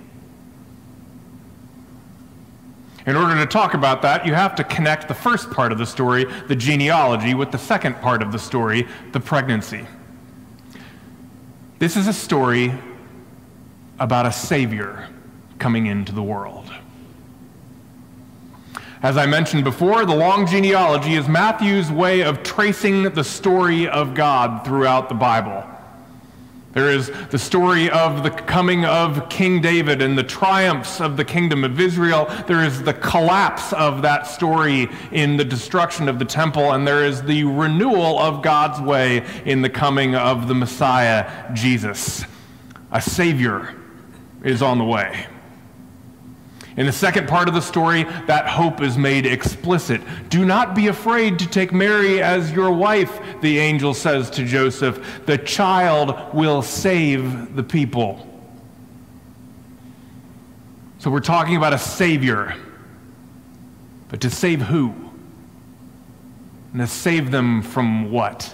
In 3.07 3.17
order 3.17 3.35
to 3.35 3.47
talk 3.47 3.75
about 3.75 4.03
that, 4.03 4.25
you 4.25 4.35
have 4.35 4.55
to 4.55 4.63
connect 4.63 5.09
the 5.09 5.15
first 5.15 5.51
part 5.51 5.73
of 5.73 5.79
the 5.79 5.87
story, 5.87 6.27
the 6.47 6.55
genealogy, 6.55 7.35
with 7.35 7.51
the 7.51 7.59
second 7.59 7.97
part 7.97 8.23
of 8.23 8.31
the 8.31 8.39
story, 8.39 8.87
the 9.11 9.19
pregnancy. 9.19 9.85
This 11.81 11.97
is 11.97 12.07
a 12.07 12.13
story 12.13 12.73
about 13.99 14.27
a 14.27 14.33
Savior 14.33 15.09
coming 15.59 15.87
into 15.87 16.13
the 16.13 16.23
world. 16.23 16.64
As 19.05 19.19
I 19.19 19.27
mentioned 19.27 19.65
before, 19.65 20.07
the 20.07 20.17
long 20.17 20.47
genealogy 20.47 21.13
is 21.13 21.29
Matthew's 21.29 21.93
way 21.93 22.23
of 22.23 22.43
tracing 22.43 23.03
the 23.03 23.23
story 23.23 23.87
of 23.87 24.15
God 24.15 24.65
throughout 24.65 25.11
the 25.11 25.15
Bible. 25.15 25.63
There 26.73 26.91
is 26.91 27.11
the 27.29 27.39
story 27.39 27.91
of 27.91 28.23
the 28.23 28.31
coming 28.31 28.87
of 28.87 29.29
King 29.29 29.61
David 29.61 30.01
and 30.01 30.17
the 30.17 30.23
triumphs 30.23 31.03
of 31.03 31.19
the 31.19 31.25
kingdom 31.25 31.65
of 31.65 31.79
Israel. 31.79 32.33
There 32.47 32.65
is 32.65 32.83
the 32.83 32.95
collapse 32.95 33.75
of 33.75 34.01
that 34.01 34.27
story 34.27 34.89
in 35.13 35.37
the 35.37 35.45
destruction 35.45 36.09
of 36.09 36.19
the 36.19 36.25
temple. 36.25 36.73
And 36.73 36.89
there 36.89 37.05
is 37.05 37.23
the 37.23 37.45
renewal 37.45 38.19
of 38.19 38.43
God's 38.43 38.81
way 38.81 39.23
in 39.45 39.61
the 39.61 39.69
coming 39.69 40.15
of 40.15 40.49
the 40.49 40.55
Messiah, 40.55 41.31
Jesus. 41.53 42.25
A 42.91 43.03
Savior 43.03 43.75
is 44.43 44.63
on 44.63 44.79
the 44.79 44.85
way. 44.85 45.27
In 46.77 46.87
the 46.87 46.93
second 46.93 47.29
part 47.29 47.47
of 47.47 47.55
the 47.55 47.61
story, 47.61 48.03
that 48.27 48.49
hope 48.49 48.81
is 48.81 48.99
made 48.99 49.27
explicit. 49.27 50.01
Do 50.29 50.45
not 50.45 50.75
be 50.75 50.89
afraid 50.89 51.39
to 51.39 51.47
take 51.47 51.73
Mary 51.73 52.21
as 52.21 52.51
your 52.51 52.73
wife, 52.73 53.21
the 53.41 53.59
angel 53.59 53.95
says 53.95 54.29
to 54.31 54.45
Joseph. 54.45 55.23
The 55.25 55.39
child 55.39 56.35
will 56.35 56.63
save 56.63 57.55
the 57.55 57.63
people. 57.63 58.29
So 60.99 61.11
we're 61.11 61.21
talking 61.21 61.57
about 61.57 61.73
a 61.73 61.79
Savior. 61.79 62.57
But 64.09 64.21
to 64.23 64.31
save 64.31 64.63
who? 64.63 64.95
And 66.73 66.81
to 66.81 66.87
save 66.89 67.31
them 67.31 67.63
from 67.63 68.11
what? 68.11 68.53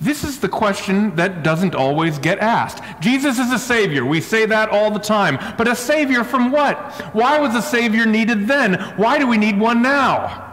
This 0.00 0.24
is 0.24 0.40
the 0.40 0.48
question 0.48 1.14
that 1.16 1.42
doesn't 1.42 1.74
always 1.74 2.18
get 2.18 2.38
asked. 2.38 2.82
Jesus 3.00 3.38
is 3.38 3.52
a 3.52 3.58
Savior. 3.58 4.06
We 4.06 4.22
say 4.22 4.46
that 4.46 4.70
all 4.70 4.90
the 4.90 4.98
time. 4.98 5.38
But 5.58 5.68
a 5.68 5.76
Savior 5.76 6.24
from 6.24 6.50
what? 6.50 6.78
Why 7.14 7.38
was 7.38 7.54
a 7.54 7.60
Savior 7.60 8.06
needed 8.06 8.48
then? 8.48 8.74
Why 8.96 9.18
do 9.18 9.26
we 9.26 9.36
need 9.36 9.60
one 9.60 9.82
now? 9.82 10.46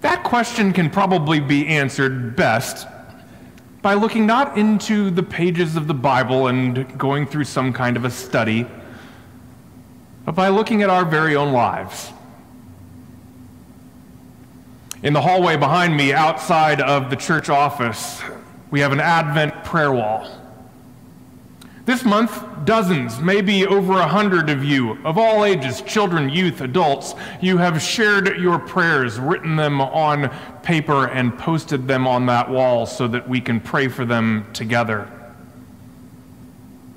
That 0.00 0.24
question 0.24 0.72
can 0.72 0.90
probably 0.90 1.38
be 1.38 1.66
answered 1.68 2.34
best 2.34 2.88
by 3.82 3.94
looking 3.94 4.26
not 4.26 4.58
into 4.58 5.10
the 5.10 5.22
pages 5.22 5.76
of 5.76 5.86
the 5.86 5.94
Bible 5.94 6.48
and 6.48 6.98
going 6.98 7.26
through 7.26 7.44
some 7.44 7.72
kind 7.72 7.96
of 7.96 8.04
a 8.04 8.10
study, 8.10 8.66
but 10.24 10.34
by 10.34 10.48
looking 10.48 10.82
at 10.82 10.90
our 10.90 11.04
very 11.04 11.36
own 11.36 11.52
lives. 11.52 12.13
In 15.04 15.12
the 15.12 15.20
hallway 15.20 15.58
behind 15.58 15.94
me, 15.94 16.14
outside 16.14 16.80
of 16.80 17.10
the 17.10 17.16
church 17.16 17.50
office, 17.50 18.22
we 18.70 18.80
have 18.80 18.90
an 18.90 19.00
Advent 19.00 19.62
prayer 19.62 19.92
wall. 19.92 20.26
This 21.84 22.06
month, 22.06 22.42
dozens, 22.64 23.20
maybe 23.20 23.66
over 23.66 23.92
a 23.98 24.08
hundred 24.08 24.48
of 24.48 24.64
you, 24.64 24.92
of 25.04 25.18
all 25.18 25.44
ages, 25.44 25.82
children, 25.82 26.30
youth, 26.30 26.62
adults, 26.62 27.14
you 27.42 27.58
have 27.58 27.82
shared 27.82 28.38
your 28.38 28.58
prayers, 28.58 29.20
written 29.20 29.56
them 29.56 29.82
on 29.82 30.30
paper, 30.62 31.06
and 31.08 31.38
posted 31.38 31.86
them 31.86 32.06
on 32.06 32.24
that 32.24 32.48
wall 32.48 32.86
so 32.86 33.06
that 33.06 33.28
we 33.28 33.42
can 33.42 33.60
pray 33.60 33.88
for 33.88 34.06
them 34.06 34.46
together. 34.54 35.06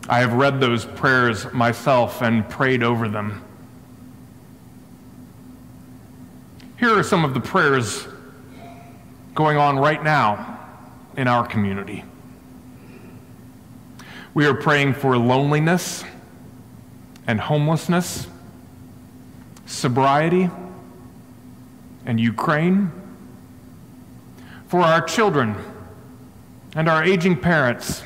I 0.07 0.19
have 0.19 0.31
read 0.31 0.61
those 0.61 0.85
prayers 0.85 1.51
myself 1.51 2.21
and 2.21 2.47
prayed 2.47 2.83
over 2.83 3.09
them. 3.09 3.43
Here 6.79 6.95
are 6.95 7.01
some 7.01 7.25
of 7.25 7.33
the 7.33 7.39
prayers 7.39 8.07
going 9.33 9.57
on 9.57 9.79
right 9.79 10.03
now 10.03 10.59
in 11.15 11.27
our 11.27 11.47
community. 11.47 12.05
We 14.35 14.45
are 14.45 14.53
praying 14.53 14.93
for 14.93 15.17
loneliness 15.17 16.03
and 17.25 17.39
homelessness, 17.39 18.27
sobriety 19.65 20.51
and 22.05 22.19
Ukraine, 22.19 22.91
for 24.67 24.81
our 24.81 25.01
children 25.01 25.55
and 26.75 26.87
our 26.87 27.03
aging 27.03 27.39
parents. 27.39 28.03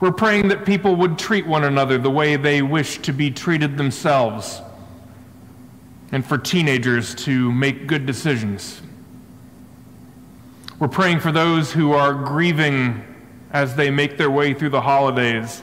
We're 0.00 0.12
praying 0.12 0.48
that 0.48 0.66
people 0.66 0.96
would 0.96 1.18
treat 1.18 1.46
one 1.46 1.64
another 1.64 1.96
the 1.96 2.10
way 2.10 2.36
they 2.36 2.60
wish 2.60 2.98
to 2.98 3.12
be 3.14 3.30
treated 3.30 3.78
themselves, 3.78 4.60
and 6.12 6.26
for 6.26 6.38
teenagers 6.38 7.14
to 7.14 7.52
make 7.52 7.86
good 7.86 8.06
decisions. 8.06 8.82
We're 10.78 10.88
praying 10.88 11.20
for 11.20 11.30
those 11.30 11.72
who 11.72 11.92
are 11.92 12.14
grieving 12.14 13.04
as 13.52 13.76
they 13.76 13.90
make 13.90 14.16
their 14.16 14.30
way 14.30 14.54
through 14.54 14.70
the 14.70 14.80
holidays, 14.80 15.62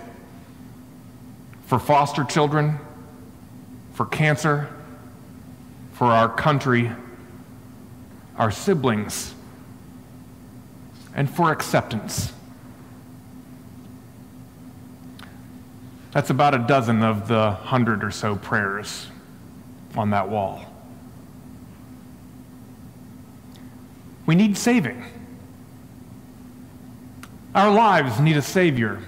for 1.66 1.80
foster 1.80 2.24
children, 2.24 2.80
for 3.94 4.06
cancer, 4.06 4.70
for 5.94 6.06
our 6.06 6.30
country, 6.30 6.92
our 8.38 8.52
siblings, 8.52 9.34
and 11.16 11.30
for 11.30 11.52
acceptance. 11.52 12.32
That's 16.12 16.30
about 16.30 16.54
a 16.54 16.60
dozen 16.60 17.04
of 17.04 17.28
the 17.28 17.52
hundred 17.52 18.04
or 18.04 18.12
so 18.12 18.36
prayers 18.36 19.08
on 19.98 20.12
that 20.12 20.30
wall. 20.30 20.66
We 24.26 24.36
need 24.36 24.58
saving. 24.58 25.04
Our 27.56 27.72
lives 27.72 28.20
need 28.20 28.38
a 28.38 28.42
Savior. 28.42 29.02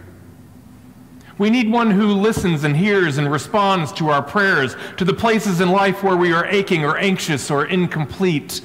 We 1.38 1.50
need 1.50 1.72
one 1.72 1.92
who 1.92 2.08
listens 2.08 2.64
and 2.64 2.76
hears 2.76 3.18
and 3.18 3.32
responds 3.32 3.92
to 3.94 4.10
our 4.10 4.22
prayers, 4.22 4.76
to 4.98 5.06
the 5.06 5.14
places 5.14 5.62
in 5.62 5.70
life 5.70 6.04
where 6.04 6.18
we 6.18 6.34
are 6.34 6.46
aching 6.46 6.84
or 6.84 6.98
anxious 6.98 7.52
or 7.52 7.66
incomplete, 7.66 8.62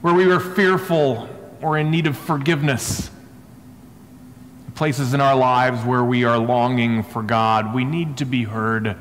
where 0.00 0.14
we 0.14 0.30
are 0.30 0.40
fearful 0.40 1.28
or 1.60 1.76
in 1.78 1.90
need 1.90 2.06
of 2.06 2.16
forgiveness, 2.16 3.10
places 4.74 5.12
in 5.12 5.20
our 5.20 5.34
lives 5.34 5.84
where 5.84 6.04
we 6.04 6.24
are 6.24 6.38
longing 6.38 7.02
for 7.02 7.22
God. 7.22 7.74
We 7.74 7.84
need 7.84 8.16
to 8.18 8.24
be 8.24 8.44
heard. 8.44 8.96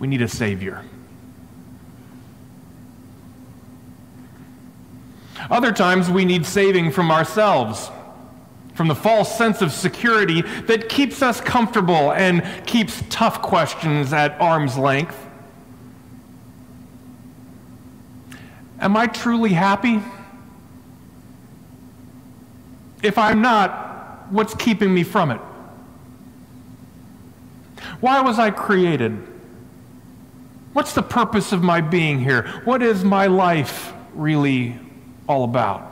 We 0.00 0.08
need 0.08 0.22
a 0.22 0.28
Savior. 0.28 0.82
Other 5.50 5.72
times 5.72 6.10
we 6.10 6.24
need 6.24 6.46
saving 6.46 6.90
from 6.90 7.10
ourselves, 7.10 7.90
from 8.74 8.88
the 8.88 8.94
false 8.94 9.36
sense 9.36 9.62
of 9.62 9.72
security 9.72 10.42
that 10.42 10.88
keeps 10.88 11.22
us 11.22 11.40
comfortable 11.40 12.12
and 12.12 12.42
keeps 12.66 13.02
tough 13.10 13.42
questions 13.42 14.12
at 14.12 14.40
arm's 14.40 14.78
length. 14.78 15.18
Am 18.80 18.96
I 18.96 19.06
truly 19.06 19.52
happy? 19.52 20.00
If 23.02 23.18
I'm 23.18 23.42
not, 23.42 24.28
what's 24.30 24.54
keeping 24.54 24.94
me 24.94 25.02
from 25.02 25.30
it? 25.30 25.40
Why 28.00 28.22
was 28.22 28.38
I 28.38 28.50
created? 28.50 29.29
What's 30.72 30.92
the 30.94 31.02
purpose 31.02 31.52
of 31.52 31.62
my 31.62 31.80
being 31.80 32.20
here? 32.20 32.46
What 32.64 32.82
is 32.82 33.04
my 33.04 33.26
life 33.26 33.92
really 34.14 34.78
all 35.28 35.44
about? 35.44 35.86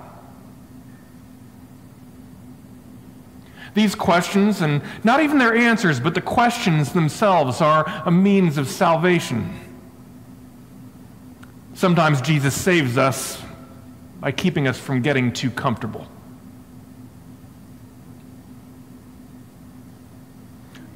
These 3.75 3.95
questions, 3.95 4.61
and 4.61 4.83
not 5.05 5.21
even 5.21 5.39
their 5.39 5.55
answers, 5.55 6.01
but 6.01 6.15
the 6.15 6.21
questions 6.21 6.93
themselves, 6.93 7.61
are 7.61 7.85
a 8.07 8.11
means 8.11 8.59
of 8.59 8.69
salvation. 8.69 9.55
Sometimes 11.75 12.21
Jesus 12.21 12.61
saves 12.61 12.97
us 12.99 13.41
by 14.21 14.33
keeping 14.33 14.67
us 14.67 14.79
from 14.79 15.01
getting 15.03 15.33
too 15.33 15.51
comfortable. 15.51 16.09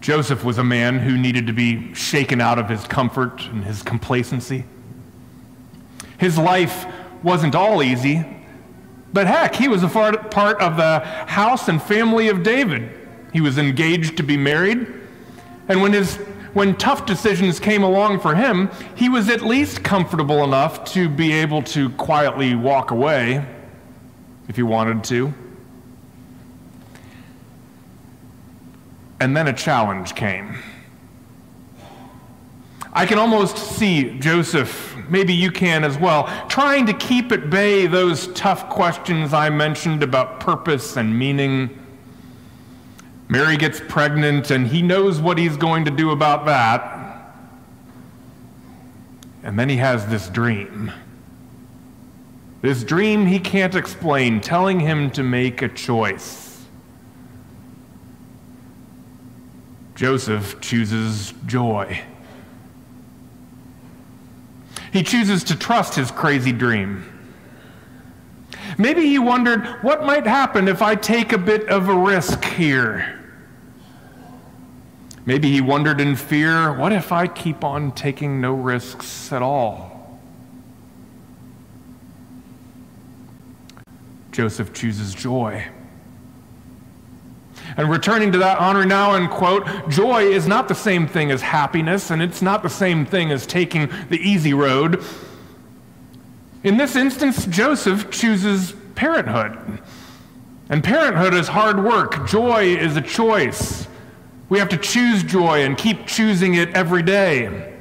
Joseph 0.03 0.43
was 0.43 0.59
a 0.59 0.65
man 0.65 0.99
who 0.99 1.17
needed 1.17 1.47
to 1.47 1.53
be 1.53 1.95
shaken 1.95 2.41
out 2.41 2.59
of 2.59 2.69
his 2.69 2.85
comfort 2.89 3.41
and 3.47 3.63
his 3.65 3.85
complacency. 3.85 4.65
His 6.19 6.37
life 6.37 6.87
wasn't 7.23 7.55
all 7.55 7.85
easy, 7.85 8.27
but 9.13 9.29
heck, 9.29 9.55
he 9.55 9.69
was 9.69 9.85
a 9.85 9.89
part 9.89 10.61
of 10.61 10.77
the 10.77 10.99
house 11.29 11.69
and 11.69 11.81
family 11.81 12.29
of 12.29 12.43
David. 12.43 12.91
He 13.33 13.41
was 13.41 13.59
engaged 13.59 14.17
to 14.17 14.25
be 14.25 14.37
married, 14.37 14.89
and 15.69 15.81
when, 15.81 15.93
his, 15.93 16.17
when 16.53 16.75
tough 16.75 17.07
decisions 17.07 17.61
came 17.61 17.85
along 17.85 18.19
for 18.21 18.35
him, 18.35 18.71
he 18.97 19.09
was 19.09 19.29
at 19.29 19.43
least 19.43 19.85
comfortable 19.85 20.43
enough 20.43 20.85
to 20.87 21.09
be 21.09 21.31
able 21.31 21.63
to 21.63 21.91
quietly 21.91 22.57
walk 22.57 22.91
away 22.91 23.47
if 24.49 24.57
he 24.57 24.65
wanted 24.65 25.05
to. 25.05 25.33
And 29.23 29.37
then 29.37 29.47
a 29.47 29.53
challenge 29.53 30.17
came. 30.17 30.57
I 32.93 33.07
can 33.07 33.21
almost 33.21 33.57
see 33.57 34.19
Joseph, 34.19 34.97
maybe 35.09 35.33
you 35.33 35.53
can 35.53 35.85
as 35.85 35.97
well, 35.97 36.25
trying 36.49 36.87
to 36.87 36.93
keep 36.93 37.31
at 37.31 37.49
bay 37.49 37.87
those 37.87 38.27
tough 38.35 38.69
questions 38.69 39.33
I 39.33 39.49
mentioned 39.49 40.03
about 40.03 40.41
purpose 40.41 40.97
and 40.97 41.17
meaning. 41.17 41.71
Mary 43.29 43.57
gets 43.57 43.81
pregnant, 43.89 44.51
and 44.51 44.67
he 44.67 44.83
knows 44.83 45.21
what 45.21 45.39
he's 45.39 45.57
going 45.57 45.85
to 45.85 45.93
do 45.93 46.11
about 46.11 46.45
that. 46.47 47.33
And 49.45 49.57
then 49.57 49.69
he 49.69 49.77
has 49.77 50.05
this 50.09 50.29
dream. 50.29 50.91
This 52.61 52.83
dream 52.83 53.27
he 53.27 53.39
can't 53.39 53.77
explain, 53.77 54.41
telling 54.41 54.81
him 54.81 55.13
to 55.13 55.23
make 55.23 55.63
a 55.63 55.69
choice. 55.69 56.52
Joseph 60.03 60.61
chooses 60.61 61.33
joy. 61.47 62.03
He 64.93 65.05
chooses 65.05 65.45
to 65.45 65.57
trust 65.57 65.95
his 65.95 66.11
crazy 66.11 66.51
dream. 66.51 67.05
Maybe 68.79 69.03
he 69.03 69.21
wondered, 69.21 69.65
what 69.83 70.05
might 70.05 70.27
happen 70.27 70.67
if 70.67 70.83
I 70.83 70.97
take 70.97 71.33
a 71.33 71.39
bit 71.39 71.69
of 71.69 71.89
a 71.89 71.97
risk 71.97 72.43
here? 72.45 73.21
Maybe 75.25 75.53
he 75.53 75.61
wondered 75.61 76.01
in 76.01 76.17
fear, 76.17 76.77
what 76.77 76.93
if 76.93 77.13
I 77.13 77.29
keep 77.29 77.63
on 77.63 77.93
taking 77.93 78.41
no 78.41 78.55
risks 78.55 79.33
at 79.33 79.41
all? 79.41 80.21
Joseph 84.33 84.73
chooses 84.73 85.15
joy. 85.15 85.69
And 87.77 87.91
returning 87.91 88.33
to 88.33 88.39
that 88.39 88.61
Henri 88.61 88.85
Nouwen 88.85 89.31
quote, 89.31 89.67
joy 89.89 90.25
is 90.25 90.47
not 90.47 90.69
the 90.69 90.75
same 90.75 91.07
thing 91.07 91.31
as 91.31 91.41
happiness, 91.41 92.11
and 92.11 92.23
it's 92.23 92.43
not 92.43 92.63
the 92.63 92.71
same 92.71 93.07
thing 93.07 93.31
as 93.31 93.47
taking 93.47 93.91
the 94.09 94.19
easy 94.19 94.55
road. 94.55 95.03
In 96.65 96.77
this 96.77 96.97
instance, 96.97 97.47
Joseph 97.47 98.11
chooses 98.11 98.75
parenthood. 98.95 99.81
And 100.69 100.83
parenthood 100.83 101.35
is 101.35 101.49
hard 101.49 101.83
work. 101.83 102.27
Joy 102.29 102.77
is 102.77 102.97
a 102.97 103.03
choice. 103.03 103.87
We 104.49 104.59
have 104.59 104.69
to 104.69 104.77
choose 104.77 105.23
joy 105.23 105.65
and 105.65 105.77
keep 105.77 106.07
choosing 106.07 106.55
it 106.55 106.71
every 106.71 107.03
day. 107.03 107.73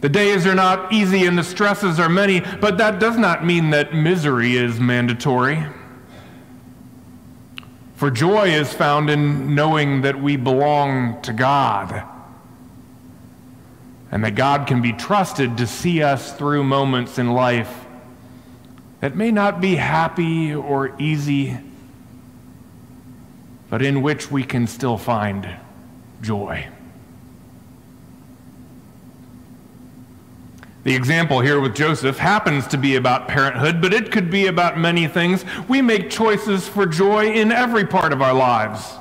The 0.00 0.08
days 0.10 0.46
are 0.46 0.54
not 0.54 0.92
easy 0.92 1.26
and 1.26 1.38
the 1.38 1.42
stresses 1.42 1.98
are 1.98 2.10
many, 2.10 2.40
but 2.40 2.76
that 2.78 2.98
does 2.98 3.16
not 3.16 3.44
mean 3.44 3.70
that 3.70 3.94
misery 3.94 4.56
is 4.56 4.78
mandatory. 4.78 5.64
For 7.94 8.10
joy 8.10 8.48
is 8.48 8.72
found 8.72 9.08
in 9.08 9.54
knowing 9.54 10.02
that 10.02 10.20
we 10.20 10.36
belong 10.36 11.22
to 11.22 11.32
God 11.32 12.04
and 14.10 14.24
that 14.24 14.34
God 14.34 14.66
can 14.66 14.82
be 14.82 14.92
trusted 14.92 15.56
to 15.56 15.66
see 15.66 16.02
us 16.02 16.32
through 16.32 16.64
moments 16.64 17.18
in 17.18 17.32
life 17.32 17.84
that 19.00 19.14
may 19.14 19.30
not 19.30 19.60
be 19.60 19.76
happy 19.76 20.54
or 20.54 20.94
easy, 20.98 21.58
but 23.68 23.82
in 23.82 24.02
which 24.02 24.30
we 24.30 24.42
can 24.42 24.66
still 24.66 24.96
find 24.96 25.46
joy. 26.22 26.66
The 30.84 30.94
example 30.94 31.40
here 31.40 31.60
with 31.60 31.74
Joseph 31.74 32.18
happens 32.18 32.66
to 32.66 32.76
be 32.76 32.96
about 32.96 33.26
parenthood, 33.26 33.80
but 33.80 33.94
it 33.94 34.12
could 34.12 34.30
be 34.30 34.48
about 34.48 34.78
many 34.78 35.08
things. 35.08 35.42
We 35.66 35.80
make 35.80 36.10
choices 36.10 36.68
for 36.68 36.84
joy 36.84 37.32
in 37.32 37.50
every 37.50 37.86
part 37.86 38.12
of 38.12 38.20
our 38.20 38.34
lives. 38.34 38.92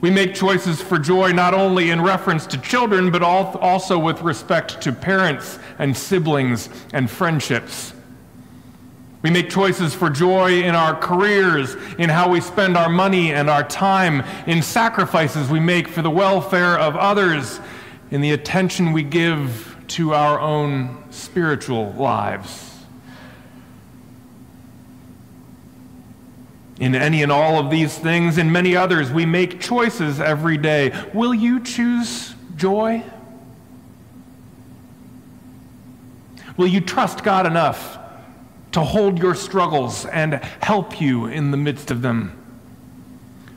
We 0.00 0.10
make 0.10 0.34
choices 0.34 0.80
for 0.80 1.00
joy 1.00 1.32
not 1.32 1.52
only 1.52 1.90
in 1.90 2.00
reference 2.00 2.46
to 2.46 2.58
children, 2.58 3.10
but 3.10 3.24
also 3.24 3.98
with 3.98 4.22
respect 4.22 4.80
to 4.82 4.92
parents 4.92 5.58
and 5.80 5.96
siblings 5.96 6.68
and 6.92 7.10
friendships. 7.10 7.92
We 9.22 9.30
make 9.30 9.50
choices 9.50 9.94
for 9.94 10.10
joy 10.10 10.62
in 10.62 10.76
our 10.76 10.94
careers, 10.94 11.74
in 11.98 12.08
how 12.08 12.28
we 12.28 12.40
spend 12.40 12.76
our 12.76 12.88
money 12.88 13.32
and 13.32 13.50
our 13.50 13.64
time, 13.64 14.22
in 14.46 14.62
sacrifices 14.62 15.50
we 15.50 15.58
make 15.58 15.88
for 15.88 16.02
the 16.02 16.10
welfare 16.10 16.78
of 16.78 16.94
others, 16.94 17.58
in 18.12 18.20
the 18.20 18.30
attention 18.30 18.92
we 18.92 19.02
give 19.02 19.75
to 19.88 20.14
our 20.14 20.40
own 20.40 21.04
spiritual 21.10 21.92
lives. 21.92 22.74
In 26.78 26.94
any 26.94 27.22
and 27.22 27.32
all 27.32 27.58
of 27.58 27.70
these 27.70 27.98
things 27.98 28.36
and 28.36 28.52
many 28.52 28.76
others, 28.76 29.10
we 29.10 29.24
make 29.24 29.60
choices 29.60 30.20
every 30.20 30.58
day. 30.58 30.92
Will 31.14 31.32
you 31.32 31.60
choose 31.60 32.34
joy? 32.56 33.02
Will 36.56 36.66
you 36.66 36.80
trust 36.80 37.22
God 37.22 37.46
enough 37.46 37.98
to 38.72 38.80
hold 38.80 39.18
your 39.18 39.34
struggles 39.34 40.04
and 40.06 40.34
help 40.60 41.00
you 41.00 41.26
in 41.26 41.50
the 41.50 41.56
midst 41.56 41.90
of 41.90 42.02
them? 42.02 42.42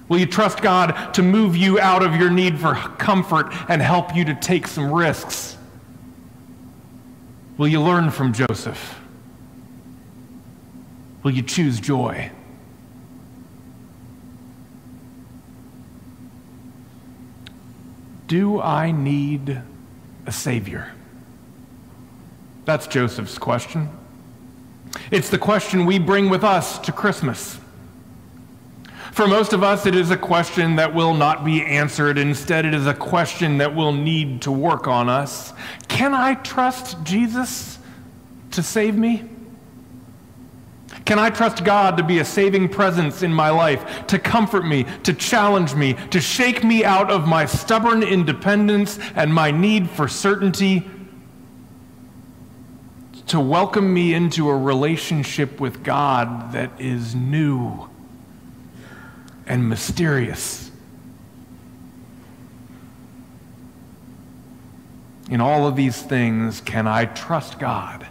Will 0.08 0.20
you 0.20 0.26
trust 0.26 0.62
God 0.62 1.14
to 1.14 1.22
move 1.22 1.56
you 1.56 1.80
out 1.80 2.04
of 2.04 2.16
your 2.16 2.30
need 2.30 2.58
for 2.58 2.74
comfort 2.74 3.54
and 3.70 3.82
help 3.82 4.16
you 4.16 4.26
to 4.26 4.34
take 4.34 4.66
some 4.66 4.92
risks? 4.92 5.58
Will 7.60 7.68
you 7.68 7.82
learn 7.82 8.10
from 8.10 8.32
Joseph? 8.32 9.02
Will 11.24 11.32
you 11.32 11.42
choose 11.42 11.82
joy? 11.82 12.32
Do 18.28 18.62
I 18.62 18.92
need 18.92 19.62
a 20.26 20.32
Savior? 20.32 20.94
That's 22.64 22.88
Joseph's 22.88 23.38
question. 23.38 23.90
It's 25.12 25.30
the 25.30 25.38
question 25.38 25.86
we 25.86 26.00
bring 26.00 26.30
with 26.30 26.46
us 26.46 26.80
to 26.80 26.94
Christmas. 26.94 27.60
For 29.12 29.28
most 29.28 29.54
of 29.54 29.64
us, 29.64 29.86
it 29.86 29.96
is 29.96 30.12
a 30.12 30.18
question 30.18 30.76
that 30.76 30.94
will 30.94 31.14
not 31.14 31.44
be 31.44 31.66
answered. 31.66 32.18
Instead, 32.18 32.66
it 32.66 32.74
is 32.74 32.88
a 32.88 32.94
question 32.94 33.58
that 33.58 33.76
will 33.76 33.92
need 33.92 34.44
to 34.44 34.52
work 34.52 34.88
on 34.88 35.10
us. 35.10 35.54
Can 35.88 36.14
I 36.14 36.36
trust 36.36 37.04
Jesus 37.04 37.80
to 38.52 38.64
save 38.64 38.96
me? 38.96 39.28
Can 41.06 41.18
I 41.18 41.32
trust 41.32 41.64
God 41.64 41.98
to 41.98 42.04
be 42.04 42.20
a 42.20 42.26
saving 42.26 42.70
presence 42.70 43.24
in 43.24 43.34
my 43.34 43.50
life, 43.50 44.06
to 44.08 44.20
comfort 44.20 44.64
me, 44.64 44.86
to 45.04 45.14
challenge 45.14 45.74
me, 45.74 45.96
to 46.12 46.22
shake 46.22 46.64
me 46.64 46.86
out 46.86 47.10
of 47.10 47.28
my 47.28 47.46
stubborn 47.46 48.04
independence 48.04 49.00
and 49.16 49.34
my 49.34 49.50
need 49.50 49.90
for 49.90 50.08
certainty, 50.08 50.88
to 53.26 53.40
welcome 53.40 53.92
me 53.92 54.14
into 54.14 54.50
a 54.50 54.58
relationship 54.58 55.60
with 55.60 55.84
God 55.84 56.52
that 56.52 56.80
is 56.80 57.16
new 57.16 57.89
and 59.50 59.68
mysterious? 59.68 60.72
In 65.30 65.42
all 65.42 65.68
of 65.68 65.76
these 65.76 66.02
things, 66.02 66.62
can 66.62 66.88
I 66.88 67.06
trust 67.06 67.60
God? 67.60 68.08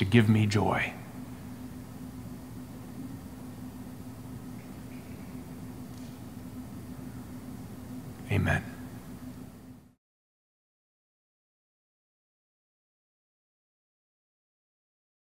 to 0.00 0.06
give 0.06 0.30
me 0.30 0.46
joy. 0.46 0.94
Amen. 8.32 8.69